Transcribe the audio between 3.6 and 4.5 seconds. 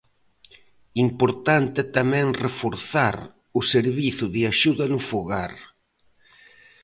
Servizo de